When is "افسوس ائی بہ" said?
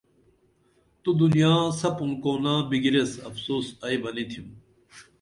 3.29-4.09